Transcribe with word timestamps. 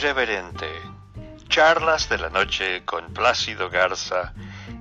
Irreverente. 0.00 0.68
Charlas 1.48 2.08
de 2.08 2.18
la 2.18 2.30
noche 2.30 2.84
con 2.84 3.12
Plácido 3.12 3.68
Garza 3.68 4.32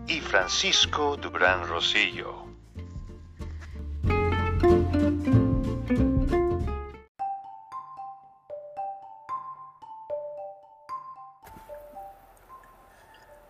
y 0.05 0.19
Francisco 0.21 1.17
Dubrán 1.17 1.67
Rosillo. 1.67 2.45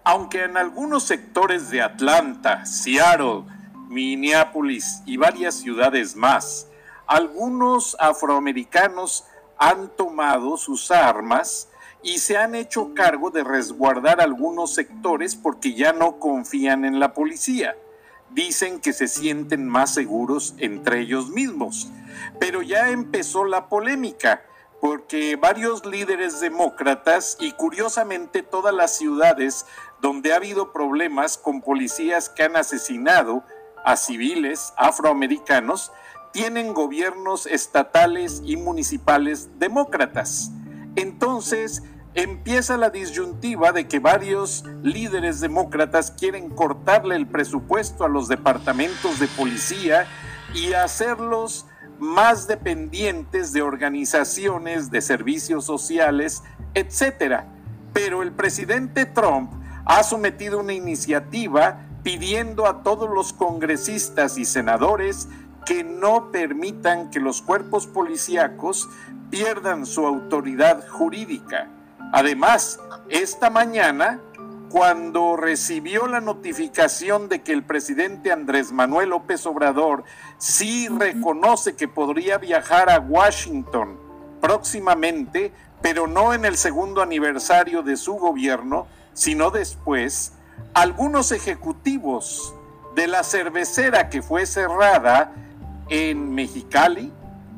Aunque 0.06 0.46
en 0.46 0.56
algunos 0.56 1.04
sectores 1.04 1.70
de 1.70 1.82
Atlanta, 1.82 2.66
Seattle, 2.66 3.44
Minneapolis 3.90 5.02
y 5.06 5.18
varias 5.18 5.56
ciudades 5.56 6.16
más, 6.16 6.70
algunos 7.08 7.98
afroamericanos 8.00 9.26
han 9.58 9.90
tomado 9.90 10.58
sus 10.58 10.92
armas 10.92 11.70
y 12.04 12.20
se 12.20 12.38
han 12.38 12.56
hecho 12.56 12.94
cargo 12.94 13.32
de 13.32 13.44
resguardar 13.44 14.22
algunos 14.22 14.74
sectores 14.74 15.36
porque 15.36 15.74
ya 15.74 15.94
no 15.94 16.20
confían 16.20 16.86
en 16.86 17.00
la 17.00 17.14
policía. 17.14 17.76
Dicen 18.30 18.80
que 18.80 18.94
se 18.94 19.08
sienten 19.08 19.68
más 19.68 19.94
seguros 19.94 20.54
entre 20.58 21.00
ellos 21.00 21.30
mismos. 21.30 21.90
Pero 22.40 22.62
ya 22.62 22.90
empezó 22.90 23.46
la 23.46 23.68
polémica 23.68 24.44
porque 24.80 25.36
varios 25.36 25.86
líderes 25.86 26.40
demócratas 26.40 27.36
y 27.40 27.52
curiosamente 27.54 28.44
todas 28.44 28.74
las 28.74 28.96
ciudades 28.96 29.66
donde 30.02 30.34
ha 30.34 30.36
habido 30.36 30.72
problemas 30.72 31.38
con 31.38 31.62
policías 31.62 32.30
que 32.30 32.44
han 32.44 32.56
asesinado 32.56 33.44
a 33.84 33.96
civiles 33.96 34.74
afroamericanos 34.78 35.92
tienen 36.32 36.74
gobiernos 36.74 37.46
estatales 37.46 38.42
y 38.46 38.58
municipales 38.58 39.50
demócratas. 39.60 40.52
Entonces 40.96 41.84
empieza 42.14 42.78
la 42.78 42.90
disyuntiva 42.90 43.72
de 43.72 43.88
que 43.88 44.00
varios 44.00 44.64
líderes 44.82 45.40
demócratas 45.40 46.12
quieren 46.12 46.50
cortarle 46.50 47.16
el 47.16 47.28
presupuesto 47.28 48.06
a 48.06 48.10
los 48.10 48.28
departamentos 48.28 49.20
de 49.20 49.28
policía 49.28 50.08
y 50.56 50.74
hacerlos 50.74 51.68
más 52.00 52.48
dependientes 52.48 53.54
de 53.54 53.62
organizaciones 53.62 54.90
de 54.90 55.02
servicios 55.02 55.66
sociales, 55.66 56.44
etc. 56.74 57.42
Pero 57.94 58.24
el 58.24 58.32
presidente 58.32 59.06
Trump 59.06 59.52
ha 59.86 60.04
sometido 60.04 60.60
una 60.60 60.74
iniciativa 60.74 61.88
pidiendo 62.04 62.68
a 62.68 62.84
todos 62.84 63.10
los 63.10 63.34
congresistas 63.34 64.38
y 64.38 64.46
senadores 64.46 65.28
que 65.68 65.84
no 65.84 66.32
permitan 66.32 67.10
que 67.10 67.20
los 67.20 67.42
cuerpos 67.42 67.88
policíacos 67.88 68.88
pierdan 69.30 69.86
su 69.86 70.08
autoridad 70.08 70.88
jurídica. 70.88 71.68
Además, 72.14 72.80
esta 73.10 73.50
mañana, 73.50 74.22
cuando 74.70 75.36
recibió 75.36 76.08
la 76.08 76.22
notificación 76.22 77.28
de 77.28 77.42
que 77.42 77.52
el 77.52 77.64
presidente 77.64 78.32
Andrés 78.32 78.72
Manuel 78.72 79.10
López 79.10 79.46
Obrador 79.46 80.06
sí 80.38 80.88
reconoce 80.88 81.76
que 81.76 81.90
podría 81.90 82.38
viajar 82.38 82.90
a 82.90 83.00
Washington 83.00 84.00
próximamente, 84.40 85.52
pero 85.82 86.08
no 86.08 86.34
en 86.34 86.46
el 86.46 86.56
segundo 86.56 87.02
aniversario 87.02 87.84
de 87.84 87.98
su 87.98 88.14
gobierno, 88.14 88.88
sino 89.14 89.52
después, 89.52 90.32
algunos 90.74 91.34
ejecutivos 91.34 92.54
de 92.96 93.08
la 93.08 93.24
cervecera 93.24 94.10
que 94.10 94.22
fue 94.22 94.46
cerrada 94.46 95.34
en 95.90 96.34
Mexicali, 96.34 97.12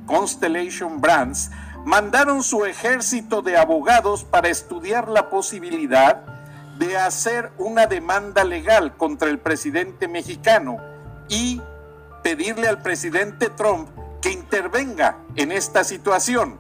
Constellation 0.06 1.02
Brands, 1.02 1.52
mandaron 1.86 2.44
su 2.44 2.66
ejército 2.66 3.42
de 3.42 3.58
abogados 3.58 4.24
para 4.24 4.50
estudiar 4.50 5.08
la 5.08 5.30
posibilidad 5.30 6.24
de 6.78 6.98
hacer 6.98 7.52
una 7.58 7.88
demanda 7.88 8.44
legal 8.44 8.96
contra 8.96 9.30
el 9.30 9.40
presidente 9.40 10.08
mexicano 10.08 10.78
y 11.28 11.62
pedirle 12.24 12.68
al 12.68 12.82
presidente 12.82 13.50
Trump 13.50 13.90
que 14.22 14.32
intervenga 14.32 15.18
en 15.36 15.52
esta 15.52 15.84
situación. 15.84 16.58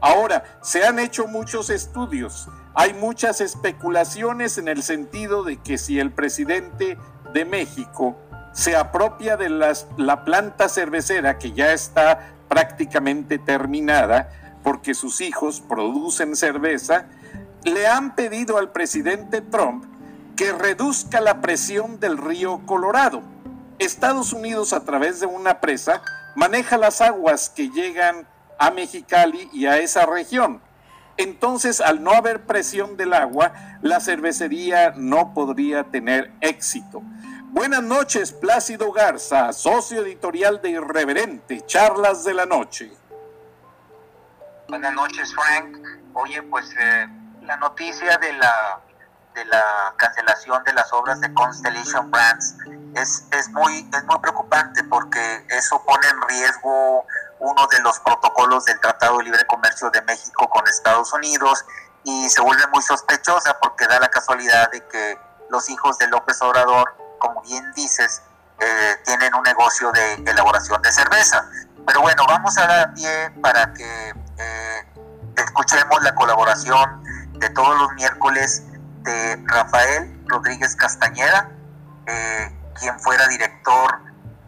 Ahora, 0.00 0.44
se 0.62 0.84
han 0.84 0.98
hecho 0.98 1.26
muchos 1.26 1.70
estudios, 1.70 2.48
hay 2.74 2.94
muchas 2.94 3.40
especulaciones 3.40 4.58
en 4.58 4.68
el 4.68 4.82
sentido 4.82 5.44
de 5.44 5.58
que 5.58 5.78
si 5.78 5.98
el 6.00 6.10
presidente 6.10 6.98
de 7.32 7.44
México 7.44 8.16
se 8.52 8.76
apropia 8.76 9.36
de 9.36 9.48
la 9.96 10.24
planta 10.24 10.68
cervecera 10.68 11.38
que 11.38 11.52
ya 11.52 11.72
está 11.72 12.32
prácticamente 12.48 13.38
terminada 13.38 14.30
porque 14.62 14.94
sus 14.94 15.20
hijos 15.20 15.60
producen 15.60 16.36
cerveza, 16.36 17.06
le 17.64 17.86
han 17.86 18.14
pedido 18.14 18.58
al 18.58 18.70
presidente 18.70 19.40
Trump 19.40 19.84
que 20.36 20.52
reduzca 20.52 21.20
la 21.20 21.40
presión 21.40 22.00
del 22.00 22.18
río 22.18 22.60
Colorado. 22.66 23.22
Estados 23.78 24.32
Unidos 24.32 24.72
a 24.72 24.84
través 24.84 25.20
de 25.20 25.26
una 25.26 25.60
presa 25.60 26.02
maneja 26.34 26.78
las 26.78 27.00
aguas 27.00 27.50
que 27.50 27.70
llegan 27.70 28.26
a 28.58 28.70
Mexicali 28.70 29.48
y 29.52 29.66
a 29.66 29.78
esa 29.78 30.06
región. 30.06 30.60
Entonces, 31.16 31.80
al 31.80 32.02
no 32.02 32.12
haber 32.12 32.46
presión 32.46 32.96
del 32.96 33.12
agua, 33.12 33.52
la 33.82 34.00
cervecería 34.00 34.94
no 34.96 35.34
podría 35.34 35.84
tener 35.84 36.32
éxito. 36.40 37.02
Buenas 37.52 37.82
noches, 37.82 38.32
Plácido 38.32 38.90
Garza, 38.92 39.52
socio 39.52 40.00
editorial 40.00 40.62
de 40.62 40.70
Irreverente, 40.70 41.66
Charlas 41.66 42.24
de 42.24 42.32
la 42.32 42.46
Noche. 42.46 42.90
Buenas 44.68 44.94
noches, 44.94 45.34
Frank. 45.34 45.76
Oye, 46.14 46.42
pues 46.44 46.74
eh, 46.80 47.06
la 47.42 47.58
noticia 47.58 48.16
de 48.16 48.32
la, 48.32 48.80
de 49.34 49.44
la 49.44 49.92
cancelación 49.98 50.64
de 50.64 50.72
las 50.72 50.90
obras 50.94 51.20
de 51.20 51.30
Constellation 51.34 52.10
Brands 52.10 52.56
es, 52.94 53.26
es, 53.32 53.50
muy, 53.50 53.86
es 53.94 54.04
muy 54.04 54.18
preocupante 54.20 54.82
porque 54.84 55.44
eso 55.50 55.84
pone 55.84 56.08
en 56.08 56.22
riesgo 56.28 57.04
uno 57.40 57.66
de 57.66 57.80
los 57.80 58.00
protocolos 58.00 58.64
del 58.64 58.80
Tratado 58.80 59.18
de 59.18 59.24
Libre 59.24 59.44
Comercio 59.46 59.90
de 59.90 60.00
México 60.00 60.48
con 60.48 60.66
Estados 60.66 61.12
Unidos 61.12 61.66
y 62.04 62.30
se 62.30 62.40
vuelve 62.40 62.66
muy 62.72 62.82
sospechosa 62.82 63.58
porque 63.60 63.86
da 63.86 64.00
la 64.00 64.08
casualidad 64.08 64.70
de 64.70 64.80
que 64.86 65.18
los 65.50 65.68
hijos 65.68 65.98
de 65.98 66.06
López 66.06 66.40
Obrador 66.40 67.01
como 67.22 67.40
bien 67.42 67.64
dices, 67.76 68.20
eh, 68.58 68.96
tienen 69.04 69.32
un 69.34 69.42
negocio 69.44 69.92
de 69.92 70.14
elaboración 70.14 70.82
de 70.82 70.90
cerveza. 70.90 71.48
Pero 71.86 72.00
bueno, 72.00 72.24
vamos 72.26 72.58
a 72.58 72.66
dar 72.66 72.94
pie 72.94 73.30
para 73.40 73.72
que 73.72 74.14
eh, 74.38 74.86
escuchemos 75.36 76.02
la 76.02 76.14
colaboración 76.16 77.04
de 77.34 77.48
todos 77.50 77.78
los 77.80 77.92
miércoles 77.92 78.64
de 79.02 79.40
Rafael 79.46 80.20
Rodríguez 80.26 80.74
Castañeda, 80.74 81.48
eh, 82.06 82.56
quien 82.78 82.98
fuera 82.98 83.26
director 83.28 84.00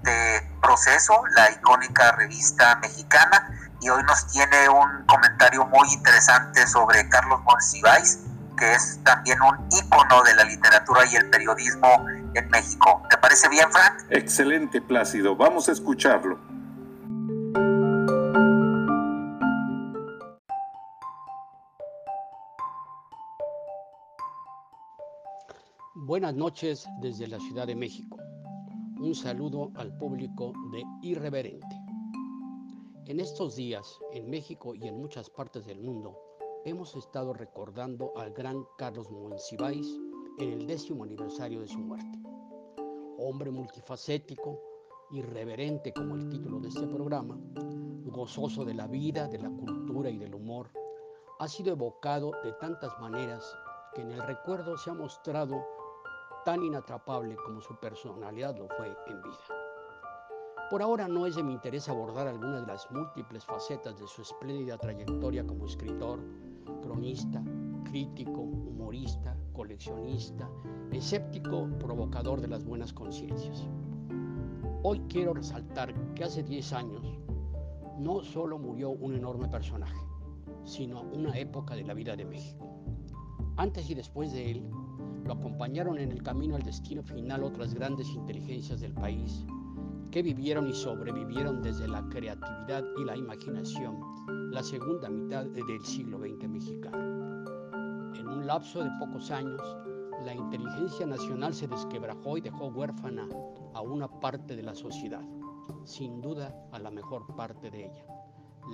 de 0.03 0.51
Proceso, 0.61 1.23
la 1.37 1.51
icónica 1.53 2.13
revista 2.13 2.77
mexicana, 2.77 3.51
y 3.81 3.89
hoy 3.89 4.03
nos 4.03 4.27
tiene 4.29 4.69
un 4.69 5.05
comentario 5.07 5.65
muy 5.67 5.93
interesante 5.93 6.67
sobre 6.67 7.09
Carlos 7.09 7.41
Monsiváis, 7.43 8.21
que 8.57 8.73
es 8.75 8.99
también 9.05 9.41
un 9.43 9.69
ícono 9.71 10.23
de 10.23 10.35
la 10.35 10.45
literatura 10.45 11.05
y 11.07 11.17
el 11.17 11.29
periodismo 11.31 12.07
en 12.35 12.49
México. 12.49 13.03
¿Te 13.11 13.17
parece 13.19 13.49
bien, 13.49 13.71
Frank? 13.71 14.07
Excelente, 14.11 14.81
Plácido. 14.81 15.37
Vamos 15.37 15.69
a 15.69 15.73
escucharlo. 15.73 16.39
Buenas 25.95 26.35
noches 26.35 26.87
desde 27.01 27.27
la 27.27 27.41
Ciudad 27.41 27.67
de 27.67 27.75
México. 27.75 28.19
Un 28.99 29.15
saludo 29.15 29.71
al 29.75 29.97
público 29.97 30.53
de 30.71 30.83
Irreverente. 31.03 31.81
En 33.07 33.21
estos 33.21 33.57
días, 33.57 33.99
en 34.13 34.31
México 34.31 34.75
y 34.75 34.87
en 34.87 34.97
muchas 34.97 35.29
partes 35.31 35.67
del 35.67 35.81
mundo, 35.81 36.19
hemos 36.65 36.95
estado 36.95 37.33
recordando 37.33 38.13
al 38.17 38.33
gran 38.33 38.65
Carlos 38.79 39.11
Monsiváis 39.11 39.99
en 40.39 40.53
el 40.53 40.67
décimo 40.67 41.05
aniversario 41.05 41.61
de 41.61 41.69
su 41.69 41.79
muerte. 41.79 42.19
Hombre 43.19 43.51
multifacético, 43.51 44.61
irreverente 45.13 45.93
como 45.93 46.17
el 46.17 46.29
título 46.29 46.59
de 46.61 46.69
este 46.69 46.87
programa, 46.87 47.39
gozoso 48.07 48.65
de 48.65 48.75
la 48.75 48.87
vida, 48.87 49.29
de 49.29 49.39
la 49.39 49.51
cultura 49.51 50.11
y 50.11 50.19
del 50.19 50.35
humor, 50.35 50.71
ha 51.39 51.49
sido 51.49 51.73
evocado 51.73 52.33
de 52.43 52.53
tantas 52.55 52.99
maneras 53.01 53.57
que 53.95 54.03
en 54.03 54.11
el 54.11 54.23
recuerdo 54.23 54.77
se 54.77 54.91
ha 54.91 54.95
mostrado 54.95 55.65
tan 56.45 56.63
inatrapable 56.63 57.37
como 57.45 57.61
su 57.61 57.75
personalidad 57.77 58.57
lo 58.57 58.69
fue 58.77 58.89
en 59.07 59.23
vida. 59.23 59.39
Por 60.71 60.83
ahora 60.83 61.07
no 61.09 61.27
es 61.27 61.37
de 61.37 61.43
mi 61.43 61.53
interés 61.53 61.89
abordar 61.89 62.27
algunas 62.27 62.63
de 62.63 62.67
las 62.67 62.91
múltiples 62.91 63.45
facetas 63.45 63.99
de 63.99 64.07
su 64.07 64.23
espléndida 64.23 64.79
trayectoria 64.79 65.47
como 65.47 65.67
escritor, 65.67 66.21
cronista, 66.83 67.43
crítico, 67.85 68.41
humorista, 68.41 69.37
coleccionista, 69.53 70.49
escéptico, 70.91 71.69
provocador 71.79 72.41
de 72.41 72.49
las 72.49 72.65
buenas 72.65 72.93
conciencias. 72.93 73.69
Hoy 74.83 75.01
quiero 75.09 75.35
resaltar 75.35 75.95
que 76.15 76.25
hace 76.25 76.43
10 76.43 76.73
años 76.73 77.03
no 77.99 78.23
solo 78.23 78.59
murió 78.59 78.91
un 78.91 79.15
enorme 79.15 79.49
personaje, 79.49 80.01
sino 80.65 81.03
una 81.03 81.39
época 81.39 81.75
de 81.77 81.85
la 81.85 81.95
vida 81.95 82.17
de 82.17 82.25
México. 82.25 82.69
Antes 83.57 83.89
y 83.89 83.95
después 83.95 84.33
de 84.33 84.51
él, 84.51 84.71
lo 85.25 85.35
acompañaron 85.35 85.99
en 85.99 86.11
el 86.11 86.23
camino 86.23 86.57
al 86.57 86.63
destino 86.63 87.03
final 87.03 87.45
otras 87.45 87.73
grandes 87.73 88.09
inteligencias 88.09 88.81
del 88.81 88.93
país 88.93 89.47
que 90.11 90.23
vivieron 90.23 90.69
y 90.69 90.75
sobrevivieron 90.75 91.63
desde 91.63 91.89
la 91.89 92.09
creatividad 92.09 92.85
y 93.01 93.05
la 93.05 93.17
imaginación 93.17 93.97
la 94.53 94.63
segunda 94.63 95.09
mitad 95.11 95.45
del 95.47 95.85
siglo 95.85 96.19
XX 96.19 96.49
mexicano. 96.49 97.04
Un 98.45 98.49
lapso 98.49 98.85
de 98.85 98.91
pocos 98.99 99.31
años, 99.31 99.63
la 100.23 100.35
inteligencia 100.35 101.07
nacional 101.07 101.55
se 101.55 101.67
desquebrajó 101.67 102.37
y 102.37 102.43
dejó 102.43 102.67
huérfana 102.67 103.27
a 103.73 103.81
una 103.81 104.07
parte 104.21 104.55
de 104.55 104.63
la 104.63 104.75
sociedad, 104.75 105.23
sin 105.85 106.21
duda 106.21 106.55
a 106.71 106.79
la 106.79 106.91
mejor 106.91 107.25
parte 107.37 107.71
de 107.71 107.87
ella, 107.87 108.05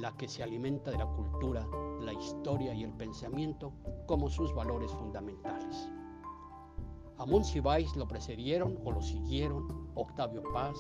la 0.01 0.11
que 0.17 0.27
se 0.27 0.43
alimenta 0.43 0.91
de 0.91 0.99
la 0.99 1.07
cultura, 1.07 1.65
la 2.01 2.13
historia 2.13 2.75
y 2.75 2.83
el 2.83 2.93
pensamiento 2.95 3.73
como 4.09 4.29
sus 4.29 4.53
valores 4.53 4.91
fundamentales. 4.91 5.89
A 7.19 7.25
Monsiváis 7.25 7.95
lo 7.95 8.09
precedieron 8.09 8.77
o 8.85 8.91
lo 8.91 9.01
siguieron 9.01 9.93
Octavio 9.95 10.43
Paz, 10.53 10.77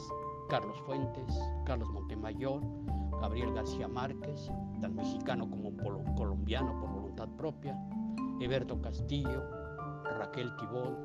Carlos 0.49 0.83
Fuentes, 0.85 1.41
Carlos 1.65 1.91
Montemayor, 1.91 2.61
Gabriel 3.21 3.55
García 3.55 3.87
Márquez, 3.87 4.51
tan 4.81 4.97
mexicano 4.97 5.49
como 5.49 5.77
colombiano 6.17 6.77
por 6.81 6.91
voluntad 6.91 7.29
propia, 7.37 7.79
Eberto 8.41 8.81
Castillo, 8.81 9.43
Raquel 10.19 10.57
Tibol, 10.57 10.97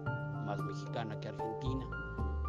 más 0.45 0.57
mexicana 0.61 1.19
que 1.19 1.27
argentina, 1.27 1.85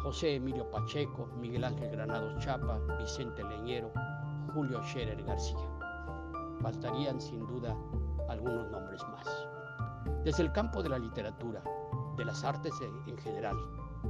José 0.01 0.35
Emilio 0.35 0.71
Pacheco, 0.71 1.27
Miguel 1.37 1.65
Ángel 1.65 1.91
Granados 1.91 2.41
Chapa, 2.41 2.79
Vicente 2.97 3.43
Leñero, 3.43 3.91
Julio 4.53 4.81
Scherer 4.83 5.21
García. 5.25 5.67
Bastarían 6.61 7.19
sin 7.19 7.45
duda 7.47 7.75
algunos 8.29 8.71
nombres 8.71 9.01
más. 9.09 9.27
Desde 10.23 10.43
el 10.43 10.53
campo 10.53 10.81
de 10.81 10.89
la 10.89 10.99
literatura, 10.99 11.61
de 12.15 12.23
las 12.23 12.45
artes 12.45 12.73
en 13.07 13.17
general, 13.17 13.57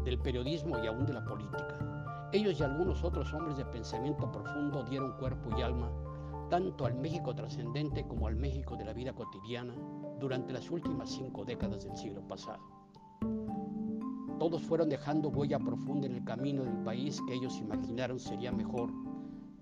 del 0.05 0.19
periodismo 0.19 0.77
y 0.77 0.85
aún 0.85 1.07
de 1.07 1.13
la 1.13 1.25
política, 1.25 2.29
ellos 2.33 2.59
y 2.59 2.63
algunos 2.63 3.03
otros 3.03 3.33
hombres 3.33 3.57
de 3.57 3.65
pensamiento 3.65 4.31
profundo 4.31 4.83
dieron 4.83 5.13
cuerpo 5.13 5.49
y 5.57 5.63
alma 5.63 5.89
tanto 6.49 6.85
al 6.85 6.95
México 6.95 7.35
trascendente 7.35 8.07
como 8.07 8.27
al 8.27 8.35
México 8.35 8.77
de 8.77 8.85
la 8.85 8.93
vida 8.93 9.13
cotidiana 9.13 9.73
durante 10.19 10.53
las 10.53 10.69
últimas 10.69 11.09
cinco 11.09 11.45
décadas 11.45 11.83
del 11.83 11.95
siglo 11.95 12.21
pasado. 12.27 12.63
Todos 14.39 14.61
fueron 14.63 14.89
dejando 14.89 15.29
huella 15.29 15.59
profunda 15.59 16.07
en 16.07 16.15
el 16.15 16.23
camino 16.23 16.63
del 16.63 16.83
país 16.83 17.21
que 17.27 17.33
ellos 17.33 17.57
imaginaron 17.57 18.19
sería 18.19 18.51
mejor 18.51 18.91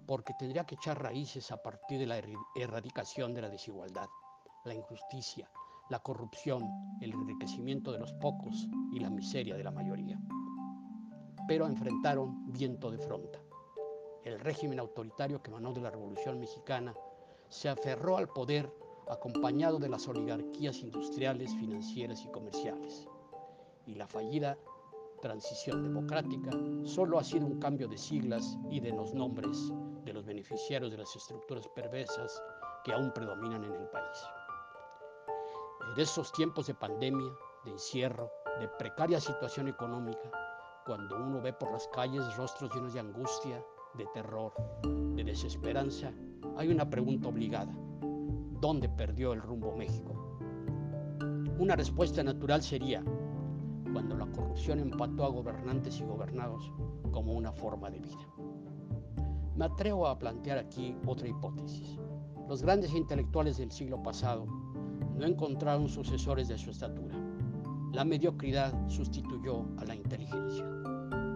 porque 0.05 0.33
tendría 0.37 0.65
que 0.65 0.75
echar 0.75 1.01
raíces 1.01 1.51
a 1.51 1.57
partir 1.57 1.99
de 1.99 2.05
la 2.05 2.21
erradicación 2.55 3.33
de 3.33 3.41
la 3.41 3.49
desigualdad, 3.49 4.07
la 4.65 4.75
injusticia, 4.75 5.49
la 5.89 5.99
corrupción, 5.99 6.63
el 7.01 7.13
enriquecimiento 7.13 7.91
de 7.91 7.99
los 7.99 8.13
pocos 8.13 8.67
y 8.91 8.99
la 8.99 9.09
miseria 9.09 9.55
de 9.55 9.63
la 9.63 9.71
mayoría. 9.71 10.19
Pero 11.47 11.65
enfrentaron 11.65 12.51
viento 12.51 12.91
de 12.91 12.99
fronta 12.99 13.39
el 14.25 14.39
régimen 14.39 14.79
autoritario 14.79 15.41
que 15.41 15.51
emanó 15.51 15.71
de 15.71 15.81
la 15.81 15.91
Revolución 15.91 16.39
Mexicana, 16.39 16.93
se 17.47 17.69
aferró 17.69 18.17
al 18.17 18.27
poder 18.27 18.73
acompañado 19.09 19.79
de 19.79 19.89
las 19.89 20.07
oligarquías 20.07 20.79
industriales, 20.79 21.55
financieras 21.55 22.23
y 22.23 22.27
comerciales. 22.29 23.07
Y 23.85 23.95
la 23.95 24.07
fallida 24.07 24.57
transición 25.21 25.83
democrática 25.83 26.51
solo 26.83 27.17
ha 27.17 27.23
sido 27.23 27.47
un 27.47 27.59
cambio 27.59 27.87
de 27.87 27.97
siglas 27.97 28.57
y 28.69 28.79
de 28.79 28.91
los 28.91 29.13
nombres 29.13 29.71
de 30.03 30.13
los 30.13 30.25
beneficiarios 30.25 30.91
de 30.91 30.97
las 30.97 31.15
estructuras 31.15 31.67
perversas 31.69 32.41
que 32.83 32.93
aún 32.93 33.11
predominan 33.11 33.63
en 33.63 33.73
el 33.73 33.87
país. 33.87 34.23
En 35.93 35.99
estos 35.99 36.31
tiempos 36.33 36.67
de 36.67 36.75
pandemia, 36.75 37.31
de 37.63 37.71
encierro, 37.71 38.29
de 38.59 38.67
precaria 38.67 39.19
situación 39.19 39.67
económica, 39.67 40.31
cuando 40.85 41.15
uno 41.15 41.41
ve 41.41 41.53
por 41.53 41.71
las 41.71 41.87
calles 41.87 42.35
rostros 42.37 42.73
llenos 42.75 42.93
de 42.93 42.99
angustia, 42.99 43.63
de 43.95 44.05
terror, 44.13 44.53
de 44.83 45.23
desesperanza, 45.23 46.11
hay 46.57 46.69
una 46.69 46.87
pregunta 46.87 47.29
obligada. 47.29 47.73
¿Dónde 48.61 48.89
perdió 48.89 49.33
el 49.33 49.41
rumbo 49.41 49.75
México? 49.75 50.39
Una 51.59 51.75
respuesta 51.75 52.23
natural 52.23 52.61
sería 52.61 53.03
cuando 53.91 54.17
la 54.17 54.25
corrupción 54.27 54.79
empató 54.79 55.25
a 55.25 55.29
gobernantes 55.29 55.99
y 55.99 56.03
gobernados 56.03 56.71
como 57.11 57.33
una 57.33 57.51
forma 57.51 57.89
de 57.89 57.99
vida. 57.99 58.27
Me 59.55 59.65
atrevo 59.65 60.07
a 60.07 60.17
plantear 60.19 60.57
aquí 60.57 60.97
otra 61.05 61.27
hipótesis. 61.27 61.97
Los 62.47 62.61
grandes 62.61 62.93
intelectuales 62.93 63.57
del 63.57 63.71
siglo 63.71 64.01
pasado 64.03 64.45
no 65.17 65.25
encontraron 65.25 65.87
sucesores 65.87 66.47
de 66.47 66.57
su 66.57 66.71
estatura. 66.71 67.15
La 67.93 68.03
mediocridad 68.03 68.73
sustituyó 68.89 69.65
a 69.77 69.85
la 69.85 69.95
inteligencia. 69.95 70.65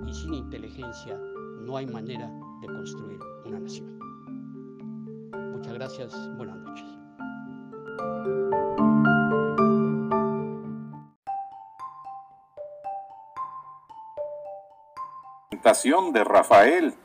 Y 0.06 0.14
sin 0.14 0.34
inteligencia 0.34 1.18
no 1.62 1.78
hay 1.78 1.86
manera 1.86 2.30
de 2.62 2.68
construir 2.68 3.20
una 3.46 3.60
nación. 3.60 4.00
Muchas 5.54 5.74
gracias, 5.74 6.38
buenas 6.38 6.58
noches. 6.58 6.99
De 15.70 16.24
Rafael 16.24 16.96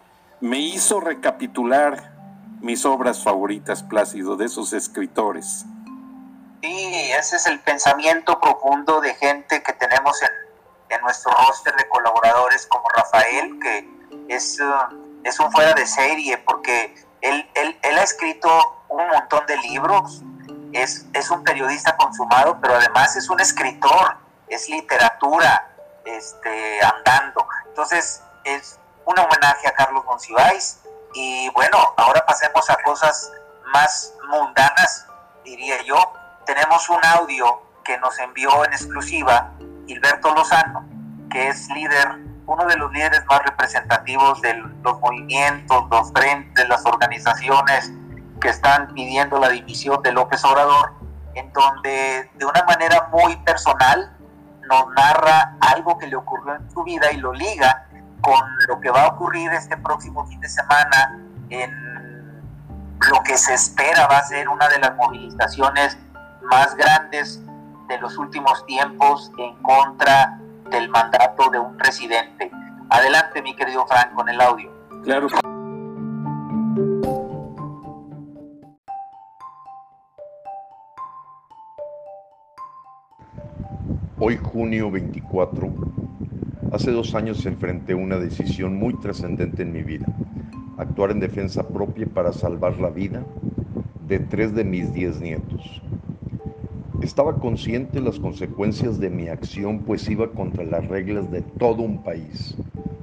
me 0.41 0.59
hizo 0.59 0.99
recapitular 0.99 2.15
mis 2.63 2.87
obras 2.87 3.23
favoritas, 3.23 3.83
Plácido, 3.83 4.37
de 4.37 4.47
esos 4.47 4.73
escritores. 4.73 5.67
Sí, 6.63 7.13
ese 7.13 7.37
es 7.37 7.47
el 7.47 7.61
pensamiento 7.61 8.41
profundo 8.41 9.03
de 9.03 9.15
gente 9.17 9.63
que 9.63 9.75
tenemos 9.75 10.23
en, 10.23 10.97
en 10.97 11.03
nuestro 11.03 11.31
roster 11.47 11.77
de 11.77 11.87
colaboradores 11.89 12.67
como 12.67 12.89
Rafael, 12.89 13.59
que 13.61 13.87
es 14.29 14.59
uh, 14.61 14.97
es 15.25 15.39
un 15.41 15.53
fuera 15.53 15.75
de 15.75 15.87
serie 15.87 16.39
porque 16.39 16.95
él, 17.21 17.47
él, 17.55 17.79
él 17.83 17.99
ha 17.99 18.03
escrito 18.03 18.49
un 18.89 19.07
montón 19.09 19.45
de 19.45 19.59
libros, 19.59 20.23
es, 20.73 21.07
es, 21.13 21.31
un 21.31 21.45
periodista 21.45 21.99
consumado, 21.99 22.59
pero 22.63 22.77
además 22.77 23.15
es 23.17 23.29
un 23.29 23.41
escritor, 23.41 24.17
es 24.49 24.71
literatura 24.71 25.71
este, 26.07 26.81
andando. 26.83 27.47
Entonces 27.67 28.23
es 28.45 28.79
un 29.07 29.19
homenaje 29.19 29.69
a 29.69 29.73
Carlos 29.73 30.05
Monsiváis 30.05 30.81
y 31.15 31.49
bueno, 31.51 31.79
ahora 31.97 32.25
pasemos 32.27 32.69
a 32.71 32.77
cosas 32.83 33.33
más 33.73 34.15
mundanas, 34.29 35.07
diría 35.45 35.83
yo. 35.83 35.97
Tenemos 36.47 36.89
un 36.89 37.05
audio 37.05 37.63
que 37.85 37.99
nos 37.99 38.19
envió 38.19 38.65
en 38.65 38.73
exclusiva 38.73 39.53
Gilberto 39.87 40.35
Lozano, 40.35 40.85
que 41.31 41.49
es 41.49 41.69
líder 41.71 42.25
uno 42.47 42.67
de 42.67 42.77
los 42.77 42.93
líderes 42.93 43.25
más 43.27 43.43
representativos 43.43 44.41
de 44.43 44.55
los 44.55 45.01
movimientos, 45.01 45.85
los 45.91 46.13
frentes, 46.13 46.69
las 46.69 46.85
organizaciones 46.85 47.93
que 48.41 48.49
están 48.49 48.93
pidiendo 48.93 49.39
la 49.39 49.49
división 49.49 50.03
de 50.03 50.13
López 50.13 50.45
Obrador, 50.45 50.93
en 51.35 51.51
donde 51.53 52.31
de 52.35 52.45
una 52.45 52.63
manera 52.65 53.09
muy 53.11 53.37
personal 53.39 54.15
nos 54.69 54.89
narra 54.95 55.57
algo 55.61 55.97
que 55.99 56.07
le 56.07 56.17
ocurrió 56.17 56.55
en 56.55 56.71
su 56.71 56.83
vida 56.83 57.11
y 57.13 57.17
lo 57.17 57.33
liga 57.33 57.89
con 58.25 58.41
lo 58.69 58.81
que 58.81 58.91
va 58.91 59.03
a 59.03 59.09
ocurrir 59.09 59.53
este 59.53 59.77
próximo 59.77 60.27
fin 60.27 60.41
de 60.41 60.49
semana 60.49 61.21
en 61.51 61.71
lo 63.11 63.23
que 63.23 63.37
se 63.37 63.53
espera 63.53 64.07
va 64.07 64.19
a 64.19 64.25
ser 64.25 64.49
una 64.49 64.67
de 64.69 64.79
las 64.79 64.97
movilizaciones 64.97 65.99
más 66.43 66.75
grandes 66.75 67.41
de 67.89 67.99
los 67.99 68.17
últimos 68.17 68.65
tiempos 68.65 69.31
en 69.37 69.55
contra 69.63 70.41
del 70.71 70.89
mandato 70.89 71.51
de 71.51 71.59
un 71.59 71.77
presidente. 71.77 72.51
Adelante, 72.89 73.43
mi 73.43 73.55
querido 73.55 73.87
Frank, 73.87 74.15
con 74.15 74.29
el 74.29 74.41
audio. 74.41 74.73
Claro. 75.03 75.29
Hoy, 84.19 84.39
junio 84.39 84.91
24, 84.91 85.69
hace 86.75 86.91
dos 86.91 87.15
años 87.15 87.47
enfrenté 87.47 87.95
una 87.95 88.19
decisión 88.19 88.75
muy 88.75 88.95
trascendente 88.95 89.63
en 89.63 89.73
mi 89.73 89.85
vida. 89.85 90.09
Actuar 90.77 91.13
en 91.13 91.21
defensa 91.21 91.69
propia 91.69 92.05
para 92.13 92.33
salvar 92.33 92.81
la 92.81 92.91
vida 92.91 93.25
de 94.09 94.19
tres 94.19 94.53
de 94.57 94.65
mis 94.65 94.93
diez 94.93 95.21
nietos. 95.21 95.81
Estaba 97.01 97.39
consciente 97.39 98.01
de 98.01 98.05
las 98.05 98.19
consecuencias 98.19 98.99
de 98.99 99.09
mi 99.09 99.29
acción, 99.29 99.85
pues 99.85 100.11
iba 100.11 100.33
contra 100.33 100.65
las 100.65 100.85
reglas 100.89 101.31
de 101.31 101.43
todo 101.43 101.83
un 101.83 102.03
país, 102.03 102.57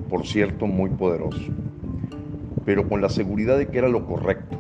por 0.10 0.28
cierto 0.28 0.68
muy 0.68 0.90
poderoso, 0.90 1.52
pero 2.66 2.90
con 2.90 3.00
la 3.00 3.10
seguridad 3.10 3.58
de 3.58 3.70
que 3.70 3.78
era 3.78 3.88
lo 3.88 4.06
correcto 4.06 4.60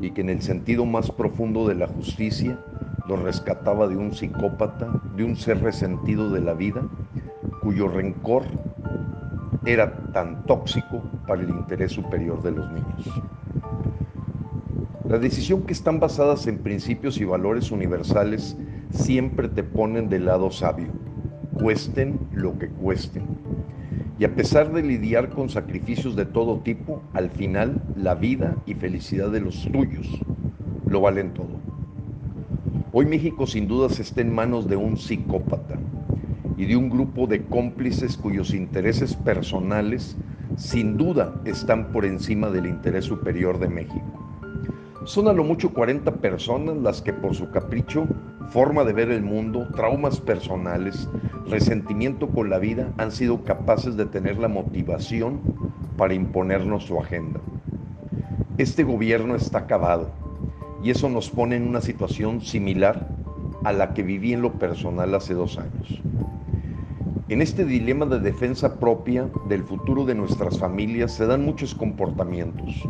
y 0.00 0.10
que 0.10 0.22
en 0.22 0.28
el 0.30 0.42
sentido 0.42 0.84
más 0.86 1.08
profundo 1.10 1.68
de 1.68 1.76
la 1.76 1.86
justicia 1.86 2.58
lo 3.06 3.16
rescataba 3.16 3.86
de 3.86 3.96
un 3.96 4.12
psicópata, 4.12 4.88
de 5.14 5.22
un 5.22 5.36
ser 5.36 5.62
resentido 5.62 6.30
de 6.30 6.40
la 6.40 6.54
vida, 6.54 6.82
cuyo 7.70 7.86
rencor 7.86 8.42
era 9.64 9.94
tan 10.12 10.44
tóxico 10.44 11.04
para 11.28 11.42
el 11.42 11.50
interés 11.50 11.92
superior 11.92 12.42
de 12.42 12.50
los 12.50 12.68
niños. 12.72 13.22
La 15.08 15.20
decisión 15.20 15.62
que 15.62 15.72
están 15.72 16.00
basadas 16.00 16.48
en 16.48 16.58
principios 16.58 17.20
y 17.20 17.24
valores 17.24 17.70
universales 17.70 18.56
siempre 18.90 19.48
te 19.48 19.62
ponen 19.62 20.08
del 20.08 20.24
lado 20.24 20.50
sabio, 20.50 20.88
cuesten 21.52 22.18
lo 22.32 22.58
que 22.58 22.66
cuesten. 22.70 23.22
Y 24.18 24.24
a 24.24 24.34
pesar 24.34 24.72
de 24.72 24.82
lidiar 24.82 25.28
con 25.28 25.48
sacrificios 25.48 26.16
de 26.16 26.26
todo 26.26 26.58
tipo, 26.62 27.04
al 27.12 27.30
final 27.30 27.80
la 27.94 28.16
vida 28.16 28.56
y 28.66 28.74
felicidad 28.74 29.30
de 29.30 29.42
los 29.42 29.70
tuyos 29.70 30.08
lo 30.88 31.02
valen 31.02 31.34
todo. 31.34 31.60
Hoy 32.90 33.06
México 33.06 33.46
sin 33.46 33.68
dudas 33.68 34.00
está 34.00 34.22
en 34.22 34.34
manos 34.34 34.66
de 34.68 34.74
un 34.74 34.96
psicópata 34.96 35.78
y 36.60 36.66
de 36.66 36.76
un 36.76 36.90
grupo 36.90 37.26
de 37.26 37.46
cómplices 37.46 38.18
cuyos 38.18 38.52
intereses 38.52 39.16
personales 39.16 40.14
sin 40.56 40.98
duda 40.98 41.40
están 41.46 41.90
por 41.90 42.04
encima 42.04 42.50
del 42.50 42.66
interés 42.66 43.06
superior 43.06 43.58
de 43.58 43.68
México. 43.68 44.04
Son 45.06 45.28
a 45.28 45.32
lo 45.32 45.42
mucho 45.42 45.72
40 45.72 46.16
personas 46.16 46.76
las 46.76 47.00
que 47.00 47.14
por 47.14 47.34
su 47.34 47.50
capricho, 47.50 48.06
forma 48.50 48.84
de 48.84 48.92
ver 48.92 49.10
el 49.10 49.22
mundo, 49.22 49.68
traumas 49.74 50.20
personales, 50.20 51.08
resentimiento 51.48 52.28
con 52.28 52.50
la 52.50 52.58
vida 52.58 52.92
han 52.98 53.10
sido 53.10 53.42
capaces 53.42 53.96
de 53.96 54.04
tener 54.04 54.36
la 54.36 54.48
motivación 54.48 55.40
para 55.96 56.12
imponernos 56.12 56.84
su 56.84 57.00
agenda. 57.00 57.40
Este 58.58 58.84
gobierno 58.84 59.34
está 59.34 59.60
acabado 59.60 60.10
y 60.84 60.90
eso 60.90 61.08
nos 61.08 61.30
pone 61.30 61.56
en 61.56 61.66
una 61.66 61.80
situación 61.80 62.42
similar 62.42 63.08
a 63.64 63.72
la 63.72 63.94
que 63.94 64.02
viví 64.02 64.34
en 64.34 64.42
lo 64.42 64.58
personal 64.58 65.14
hace 65.14 65.32
dos 65.32 65.56
años. 65.56 66.02
En 67.30 67.40
este 67.40 67.64
dilema 67.64 68.06
de 68.06 68.18
defensa 68.18 68.80
propia 68.80 69.30
del 69.48 69.62
futuro 69.62 70.04
de 70.04 70.16
nuestras 70.16 70.58
familias 70.58 71.12
se 71.12 71.26
dan 71.26 71.44
muchos 71.44 71.76
comportamientos. 71.76 72.82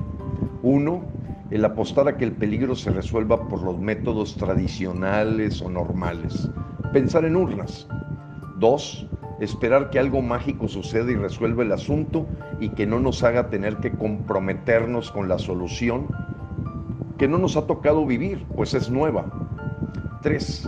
Uno, 0.63 1.05
el 1.51 1.63
apostar 1.63 2.09
a 2.09 2.17
que 2.17 2.25
el 2.25 2.33
peligro 2.33 2.75
se 2.75 2.91
resuelva 2.91 3.49
por 3.49 3.63
los 3.63 3.79
métodos 3.79 4.39
tradicionales 4.39 5.61
o 5.61 5.69
normales. 5.69 6.51
Pensar 6.91 7.27
en 7.27 7.37
urnas. 7.37 7.87
Dos, 8.57 9.07
esperar 9.41 9.91
que 9.91 9.99
algo 9.99 10.23
mágico 10.23 10.69
suceda 10.69 11.13
y 11.13 11.17
resuelva 11.17 11.63
el 11.63 11.73
asunto 11.73 12.27
y 12.61 12.71
que 12.71 12.87
no 12.87 12.99
nos 12.99 13.23
haga 13.23 13.51
tener 13.51 13.77
que 13.77 13.93
comprometernos 13.93 15.11
con 15.11 15.29
la 15.29 15.39
solución 15.39 16.09
que 17.19 17.29
no 17.29 17.37
nos 17.37 17.59
ha 17.59 17.67
tocado 17.67 18.07
vivir, 18.07 18.47
pues 18.57 18.73
es 18.73 18.89
nueva. 18.89 19.27
Tres, 20.23 20.67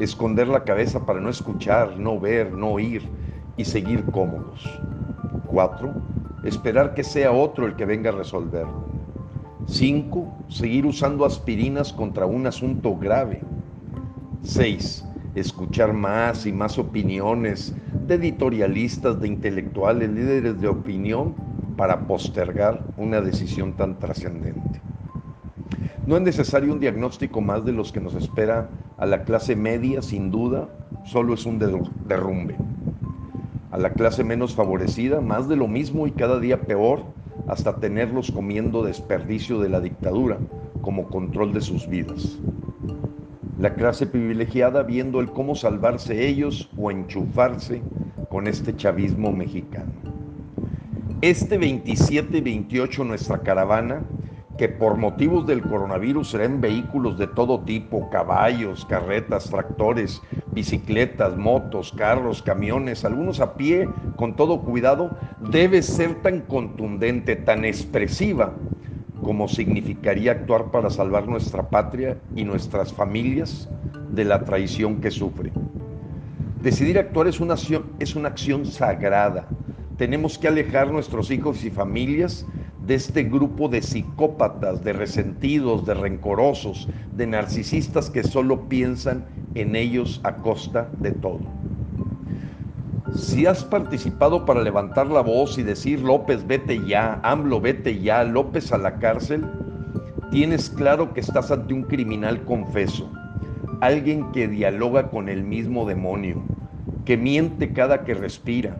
esconder 0.00 0.48
la 0.48 0.64
cabeza 0.64 1.04
para 1.04 1.20
no 1.20 1.28
escuchar, 1.28 1.98
no 1.98 2.18
ver, 2.18 2.52
no 2.52 2.70
oír 2.70 3.02
y 3.56 3.64
seguir 3.64 4.04
cómodos. 4.06 4.66
Cuatro, 5.46 5.92
esperar 6.42 6.94
que 6.94 7.04
sea 7.04 7.32
otro 7.32 7.66
el 7.66 7.76
que 7.76 7.84
venga 7.84 8.10
a 8.10 8.14
resolverlo. 8.14 8.88
5. 9.66 10.44
Seguir 10.48 10.86
usando 10.86 11.24
aspirinas 11.24 11.92
contra 11.92 12.26
un 12.26 12.46
asunto 12.46 12.96
grave. 12.96 13.42
6. 14.42 15.04
Escuchar 15.34 15.92
más 15.92 16.46
y 16.46 16.52
más 16.52 16.78
opiniones 16.78 17.74
de 18.06 18.14
editorialistas, 18.14 19.20
de 19.20 19.28
intelectuales, 19.28 20.10
líderes 20.10 20.60
de 20.60 20.68
opinión 20.68 21.34
para 21.76 22.06
postergar 22.06 22.82
una 22.96 23.20
decisión 23.20 23.74
tan 23.74 23.98
trascendente. 23.98 24.80
No 26.06 26.16
es 26.16 26.22
necesario 26.22 26.72
un 26.72 26.80
diagnóstico 26.80 27.40
más 27.40 27.64
de 27.64 27.72
los 27.72 27.92
que 27.92 28.00
nos 28.00 28.14
espera 28.14 28.68
a 29.00 29.06
la 29.06 29.24
clase 29.24 29.56
media, 29.56 30.02
sin 30.02 30.30
duda, 30.30 30.68
solo 31.06 31.32
es 31.32 31.46
un 31.46 31.58
derrumbe. 31.58 32.54
A 33.70 33.78
la 33.78 33.94
clase 33.94 34.22
menos 34.24 34.54
favorecida, 34.54 35.22
más 35.22 35.48
de 35.48 35.56
lo 35.56 35.68
mismo 35.68 36.06
y 36.06 36.10
cada 36.10 36.38
día 36.38 36.60
peor, 36.60 37.04
hasta 37.48 37.76
tenerlos 37.76 38.30
comiendo 38.30 38.82
desperdicio 38.82 39.58
de 39.58 39.70
la 39.70 39.80
dictadura 39.80 40.36
como 40.82 41.08
control 41.08 41.54
de 41.54 41.62
sus 41.62 41.88
vidas. 41.88 42.38
La 43.58 43.72
clase 43.72 44.06
privilegiada 44.06 44.82
viendo 44.82 45.20
el 45.20 45.30
cómo 45.30 45.54
salvarse 45.54 46.28
ellos 46.28 46.68
o 46.76 46.90
enchufarse 46.90 47.80
con 48.28 48.46
este 48.46 48.76
chavismo 48.76 49.32
mexicano. 49.32 49.92
Este 51.22 51.56
27 51.56 52.36
y 52.36 52.40
28 52.42 53.04
nuestra 53.04 53.38
caravana, 53.38 54.02
que 54.58 54.68
por 54.68 54.96
motivos 54.96 55.46
del 55.46 55.62
coronavirus 55.62 56.30
será 56.30 56.44
en 56.44 56.60
vehículos 56.60 57.18
de 57.18 57.26
todo 57.26 57.60
tipo, 57.60 58.10
caballos, 58.10 58.84
carretas, 58.84 59.48
tractores, 59.48 60.22
bicicletas, 60.52 61.36
motos, 61.36 61.92
carros, 61.92 62.42
camiones, 62.42 63.04
algunos 63.04 63.40
a 63.40 63.54
pie, 63.54 63.88
con 64.16 64.36
todo 64.36 64.62
cuidado, 64.62 65.16
debe 65.50 65.82
ser 65.82 66.22
tan 66.22 66.40
contundente, 66.40 67.36
tan 67.36 67.64
expresiva, 67.64 68.52
como 69.22 69.48
significaría 69.48 70.32
actuar 70.32 70.70
para 70.70 70.90
salvar 70.90 71.26
nuestra 71.26 71.68
patria 71.68 72.18
y 72.34 72.44
nuestras 72.44 72.92
familias 72.92 73.68
de 74.10 74.24
la 74.24 74.44
traición 74.44 75.00
que 75.00 75.10
sufre. 75.10 75.52
Decidir 76.62 76.98
actuar 76.98 77.28
es 77.28 77.40
una 77.40 77.54
acción, 77.54 77.84
es 77.98 78.14
una 78.14 78.28
acción 78.28 78.66
sagrada. 78.66 79.46
Tenemos 79.96 80.38
que 80.38 80.48
alejar 80.48 80.90
nuestros 80.90 81.30
hijos 81.30 81.64
y 81.64 81.70
familias 81.70 82.46
de 82.90 82.96
este 82.96 83.22
grupo 83.22 83.68
de 83.68 83.82
psicópatas, 83.82 84.82
de 84.82 84.92
resentidos, 84.92 85.86
de 85.86 85.94
rencorosos, 85.94 86.88
de 87.16 87.24
narcisistas 87.24 88.10
que 88.10 88.24
solo 88.24 88.68
piensan 88.68 89.24
en 89.54 89.76
ellos 89.76 90.20
a 90.24 90.38
costa 90.38 90.90
de 91.00 91.12
todo. 91.12 91.40
Si 93.14 93.46
has 93.46 93.62
participado 93.62 94.44
para 94.44 94.60
levantar 94.62 95.06
la 95.06 95.20
voz 95.20 95.56
y 95.56 95.62
decir 95.62 96.00
López 96.00 96.44
vete 96.44 96.84
ya, 96.84 97.20
AMLO 97.22 97.60
vete 97.60 97.96
ya, 98.00 98.24
López 98.24 98.72
a 98.72 98.78
la 98.78 98.98
cárcel, 98.98 99.46
tienes 100.32 100.68
claro 100.68 101.14
que 101.14 101.20
estás 101.20 101.52
ante 101.52 101.72
un 101.72 101.84
criminal 101.84 102.44
confeso, 102.44 103.08
alguien 103.80 104.32
que 104.32 104.48
dialoga 104.48 105.10
con 105.10 105.28
el 105.28 105.44
mismo 105.44 105.86
demonio, 105.86 106.42
que 107.04 107.16
miente 107.16 107.72
cada 107.72 108.02
que 108.02 108.14
respira, 108.14 108.76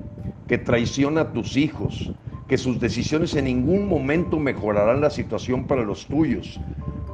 que 0.48 0.58
traiciona 0.58 1.20
a 1.20 1.32
tus 1.32 1.56
hijos, 1.56 2.10
que 2.50 2.58
sus 2.58 2.80
decisiones 2.80 3.36
en 3.36 3.44
ningún 3.44 3.86
momento 3.86 4.36
mejorarán 4.36 5.00
la 5.00 5.10
situación 5.10 5.68
para 5.68 5.84
los 5.84 6.06
tuyos, 6.06 6.58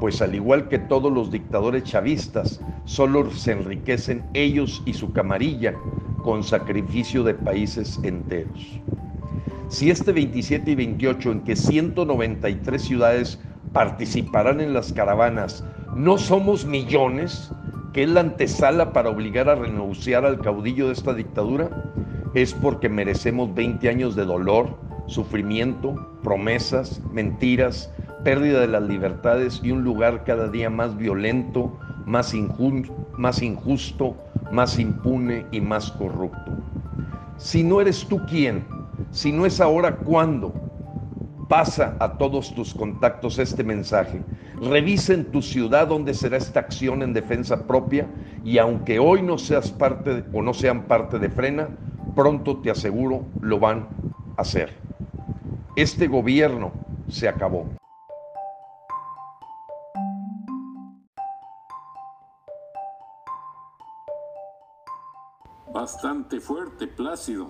pues 0.01 0.23
al 0.23 0.35
igual 0.35 0.67
que 0.69 0.79
todos 0.79 1.13
los 1.13 1.31
dictadores 1.31 1.85
chavistas, 1.85 2.59
solo 2.87 3.31
se 3.31 3.53
enriquecen 3.53 4.25
ellos 4.33 4.83
y 4.87 4.95
su 4.95 5.13
camarilla 5.13 5.75
con 6.23 6.43
sacrificio 6.43 7.23
de 7.23 7.35
países 7.35 8.01
enteros. 8.03 8.81
Si 9.69 9.91
este 9.91 10.13
27 10.13 10.71
y 10.71 10.75
28 10.75 11.33
en 11.33 11.41
que 11.43 11.55
193 11.55 12.81
ciudades 12.81 13.39
participarán 13.75 14.63
en 14.63 14.73
las 14.73 14.91
caravanas, 14.91 15.63
no 15.95 16.17
somos 16.17 16.65
millones, 16.65 17.53
que 17.93 18.05
es 18.05 18.09
la 18.09 18.21
antesala 18.21 18.95
para 18.95 19.11
obligar 19.11 19.51
a 19.51 19.55
renunciar 19.55 20.25
al 20.25 20.41
caudillo 20.41 20.87
de 20.87 20.95
esta 20.95 21.13
dictadura, 21.13 21.93
es 22.33 22.55
porque 22.55 22.89
merecemos 22.89 23.55
20 23.55 23.87
años 23.91 24.17
de 24.17 24.25
dolor, 24.25 24.86
sufrimiento, 25.07 25.95
promesas, 26.23 27.01
mentiras, 27.13 27.93
pérdida 28.25 28.61
de 28.61 28.69
las 28.69 28.83
libertades 28.83 29.61
y 29.63 29.71
un 29.71 29.85
lugar 29.85 30.25
cada 30.25 30.49
día 30.49 30.69
más 30.69 30.97
violento, 30.97 31.79
más, 32.07 32.35
injusto, 32.35 34.17
más 34.51 34.79
impune 34.79 35.47
y 35.53 35.61
más 35.61 35.93
corrupto. 35.93 36.53
Si 37.37 37.63
no 37.63 37.81
eres 37.81 38.07
tú 38.07 38.25
quien, 38.27 38.65
si 39.11 39.31
no 39.33 39.47
es 39.47 39.61
ahora, 39.61 39.97
¿cuándo? 39.97 40.55
Pasa 41.49 41.97
a 42.01 42.19
todos 42.19 42.55
tus 42.55 42.75
contactos 42.75 43.39
este 43.39 43.63
mensaje. 43.63 44.23
Revisa 44.61 45.15
en 45.15 45.27
tu 45.27 45.43
ciudad 45.43 45.87
dónde 45.87 46.15
será 46.15 46.37
esta 46.37 46.61
acción 46.61 47.03
en 47.03 47.13
defensa 47.13 47.67
propia 47.67 48.09
y 48.43 48.59
aunque 48.59 48.99
hoy 48.99 49.23
no 49.23 49.39
seas 49.39 49.71
parte 49.71 50.25
o 50.33 50.43
no 50.43 50.55
sean 50.55 50.85
parte 50.85 51.19
de 51.19 51.29
Frena, 51.29 51.69
pronto 52.17 52.57
te 52.61 52.71
aseguro 52.71 53.23
lo 53.41 53.61
van 53.61 53.87
a 54.37 54.41
hacer. 54.43 54.86
Este 55.77 56.09
gobierno 56.09 56.73
se 57.09 57.29
acabó. 57.29 57.67
bastante 65.87 66.41
fuerte, 66.41 66.89
Plácido. 66.89 67.49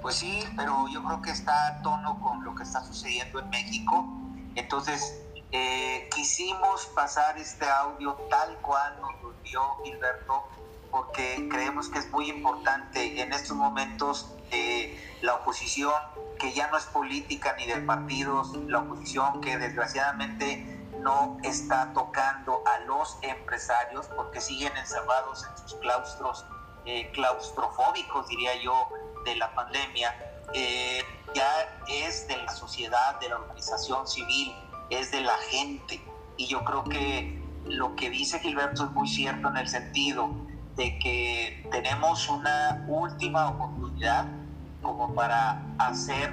Pues 0.00 0.14
sí, 0.14 0.42
pero 0.56 0.86
yo 0.88 1.04
creo 1.04 1.20
que 1.20 1.30
está 1.30 1.66
a 1.66 1.82
tono 1.82 2.18
con 2.20 2.42
lo 2.42 2.54
que 2.54 2.62
está 2.62 2.82
sucediendo 2.82 3.38
en 3.38 3.50
México. 3.50 4.06
Entonces, 4.54 5.20
eh, 5.52 6.08
quisimos 6.14 6.86
pasar 6.94 7.36
este 7.36 7.66
audio 7.68 8.14
tal 8.30 8.56
cual 8.62 8.98
nos 9.02 9.22
lo 9.22 9.32
dio 9.42 9.60
Gilberto, 9.84 10.48
porque 10.90 11.46
creemos 11.50 11.90
que 11.90 11.98
es 11.98 12.10
muy 12.10 12.30
importante 12.30 13.20
en 13.20 13.30
estos 13.30 13.56
momentos 13.56 14.32
eh, 14.50 14.98
la 15.20 15.34
oposición, 15.34 15.92
que 16.38 16.52
ya 16.52 16.68
no 16.70 16.76
es 16.76 16.84
política 16.84 17.54
ni 17.58 17.66
de 17.66 17.76
partidos, 17.78 18.56
la 18.66 18.80
oposición 18.80 19.40
que 19.40 19.58
desgraciadamente 19.58 20.76
no 21.00 21.38
está 21.42 21.92
tocando 21.92 22.62
a 22.66 22.78
los 22.80 23.18
empresarios 23.22 24.06
porque 24.16 24.40
siguen 24.40 24.76
encerrados 24.76 25.44
en 25.44 25.58
sus 25.58 25.74
claustros 25.80 26.44
eh, 26.84 27.10
claustrofóbicos, 27.12 28.28
diría 28.28 28.62
yo, 28.62 28.88
de 29.24 29.34
la 29.36 29.52
pandemia, 29.54 30.14
eh, 30.54 31.02
ya 31.34 31.48
es 31.88 32.28
de 32.28 32.36
la 32.36 32.52
sociedad, 32.52 33.18
de 33.20 33.28
la 33.28 33.38
organización 33.38 34.06
civil, 34.06 34.54
es 34.90 35.10
de 35.10 35.20
la 35.20 35.36
gente. 35.50 36.00
Y 36.36 36.46
yo 36.46 36.64
creo 36.64 36.84
que 36.84 37.42
lo 37.64 37.96
que 37.96 38.08
dice 38.10 38.38
Gilberto 38.38 38.84
es 38.84 38.90
muy 38.92 39.08
cierto 39.08 39.48
en 39.48 39.56
el 39.56 39.68
sentido 39.68 40.30
de 40.76 40.98
que 41.00 41.66
tenemos 41.72 42.28
una 42.28 42.84
última 42.86 43.48
oportunidad 43.48 44.26
como 44.86 45.12
para 45.14 45.60
hacer 45.78 46.32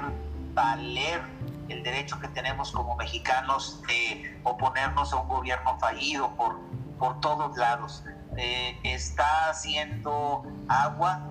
valer 0.54 1.22
el 1.70 1.82
derecho 1.82 2.20
que 2.20 2.28
tenemos 2.28 2.72
como 2.72 2.96
mexicanos 2.96 3.82
de 3.88 4.40
oponernos 4.44 5.12
a 5.12 5.22
un 5.22 5.28
gobierno 5.28 5.76
fallido 5.80 6.30
por, 6.36 6.60
por 7.00 7.20
todos 7.20 7.58
lados. 7.58 8.04
Eh, 8.38 8.78
está 8.84 9.50
haciendo 9.50 10.44
agua 10.68 11.22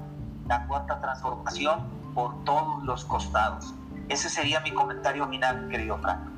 la 0.48 0.66
cuarta 0.66 1.00
transformación 1.00 1.88
por 2.12 2.44
todos 2.44 2.82
los 2.82 3.04
costados. 3.04 3.72
Ese 4.08 4.28
sería 4.28 4.58
mi 4.60 4.72
comentario 4.72 5.28
final, 5.28 5.68
querido 5.68 5.98
Frank. 5.98 6.28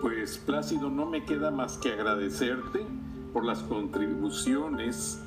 Pues 0.00 0.38
Plácido, 0.38 0.88
no 0.88 1.04
me 1.04 1.24
queda 1.24 1.50
más 1.50 1.76
que 1.76 1.92
agradecerte 1.92 2.86
por 3.34 3.44
las 3.44 3.58
contribuciones 3.58 5.20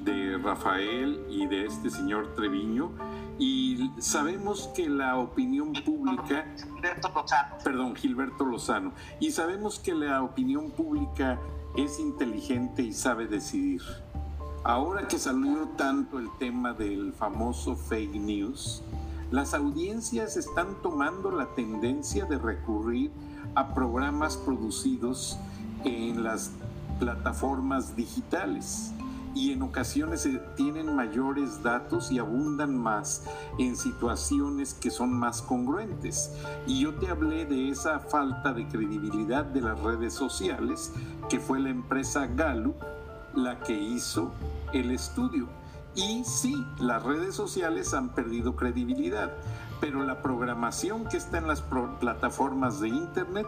de 0.00 0.38
Rafael 0.38 1.24
y 1.30 1.46
de 1.46 1.66
este 1.66 1.90
señor 1.90 2.34
Treviño. 2.34 2.90
Y 3.38 3.90
sabemos 3.98 4.70
que 4.74 4.88
la 4.88 5.18
opinión 5.18 5.72
pública... 5.84 6.46
Gilberto 6.56 7.10
Lozano. 7.14 7.58
Perdón, 7.62 7.94
Gilberto 7.96 8.44
Lozano. 8.44 8.92
Y 9.20 9.30
sabemos 9.30 9.78
que 9.78 9.94
la 9.94 10.22
opinión 10.22 10.70
pública 10.70 11.38
es 11.76 11.98
inteligente 11.98 12.82
y 12.82 12.92
sabe 12.92 13.26
decidir. 13.26 13.82
Ahora 14.64 15.06
que 15.06 15.18
salió 15.18 15.68
tanto 15.76 16.18
el 16.18 16.28
tema 16.38 16.72
del 16.72 17.12
famoso 17.12 17.76
fake 17.76 18.14
news, 18.14 18.82
las 19.30 19.54
audiencias 19.54 20.36
están 20.36 20.80
tomando 20.82 21.30
la 21.30 21.54
tendencia 21.54 22.24
de 22.24 22.38
recurrir 22.38 23.10
a 23.54 23.74
programas 23.74 24.36
producidos 24.36 25.38
en 25.84 26.24
las 26.24 26.52
plataformas 26.98 27.94
digitales 27.94 28.92
y 29.36 29.52
en 29.52 29.60
ocasiones 29.60 30.26
tienen 30.56 30.96
mayores 30.96 31.62
datos 31.62 32.10
y 32.10 32.18
abundan 32.18 32.74
más 32.74 33.24
en 33.58 33.76
situaciones 33.76 34.72
que 34.72 34.90
son 34.90 35.12
más 35.12 35.42
congruentes. 35.42 36.32
Y 36.66 36.80
yo 36.80 36.94
te 36.94 37.08
hablé 37.08 37.44
de 37.44 37.68
esa 37.68 38.00
falta 38.00 38.54
de 38.54 38.66
credibilidad 38.66 39.44
de 39.44 39.60
las 39.60 39.78
redes 39.78 40.14
sociales, 40.14 40.90
que 41.28 41.38
fue 41.38 41.60
la 41.60 41.68
empresa 41.68 42.26
Gallup 42.26 42.76
la 43.34 43.60
que 43.60 43.78
hizo 43.78 44.32
el 44.72 44.90
estudio. 44.90 45.48
Y 45.94 46.24
sí, 46.24 46.54
las 46.78 47.02
redes 47.02 47.34
sociales 47.34 47.92
han 47.92 48.14
perdido 48.14 48.56
credibilidad, 48.56 49.32
pero 49.80 50.02
la 50.02 50.22
programación 50.22 51.06
que 51.08 51.16
está 51.16 51.38
en 51.38 51.48
las 51.48 51.62
plataformas 52.00 52.80
de 52.80 52.88
Internet 52.88 53.46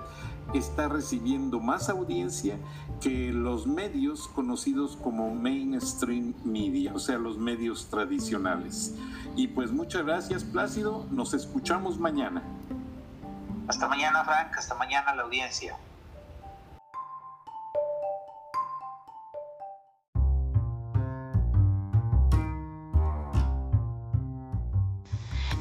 está 0.55 0.89
recibiendo 0.89 1.61
más 1.61 1.89
audiencia 1.89 2.59
que 3.01 3.33
los 3.33 3.67
medios 3.67 4.29
conocidos 4.29 4.97
como 4.97 5.35
mainstream 5.35 6.35
media, 6.45 6.95
o 6.95 6.99
sea, 6.99 7.19
los 7.19 7.39
medios 7.39 7.89
tradicionales. 7.91 8.95
Y 9.37 9.49
pues 9.49 9.71
muchas 9.71 10.05
gracias, 10.05 10.45
Plácido. 10.45 11.07
Nos 11.11 11.35
escuchamos 11.35 11.99
mañana. 11.99 12.43
Hasta 13.69 13.87
mañana, 13.87 14.25
Frank. 14.25 14.57
Hasta 14.57 14.75
mañana 14.75 15.15
la 15.15 15.23
audiencia. 15.23 15.77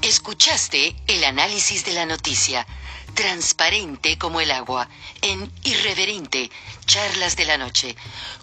Escuchaste 0.07 0.95
el 1.07 1.25
análisis 1.25 1.83
de 1.83 1.91
la 1.91 2.05
noticia, 2.05 2.65
transparente 3.13 4.17
como 4.17 4.39
el 4.39 4.51
agua, 4.51 4.87
en 5.21 5.51
Irreverente, 5.65 6.49
Charlas 6.85 7.35
de 7.35 7.43
la 7.43 7.57
Noche, 7.57 7.93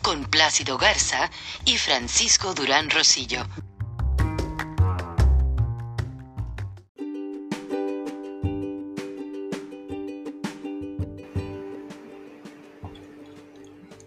con 0.03 0.27
Plácido 0.27 0.77
Garza 0.77 1.31
y 1.65 1.79
Francisco 1.79 2.53
Durán 2.53 2.91
Rosillo. 2.91 3.47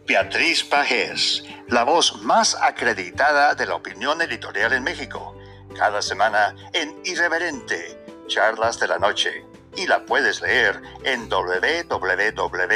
Beatriz 0.05 0.63
Pajés, 0.63 1.43
la 1.69 1.83
voz 1.85 2.21
más 2.21 2.53
acreditada 2.53 3.55
de 3.55 3.65
la 3.65 3.73
opinión 3.73 4.21
editorial 4.21 4.73
en 4.73 4.83
México 4.83 5.36
cada 5.77 6.01
semana 6.01 6.55
en 6.73 6.99
Irreverente, 7.05 7.97
Charlas 8.27 8.79
de 8.79 8.87
la 8.87 8.97
Noche, 8.97 9.45
y 9.75 9.85
la 9.85 10.05
puedes 10.05 10.41
leer 10.41 10.81
en 11.03 11.29
www.siempre.mx. 11.29 12.67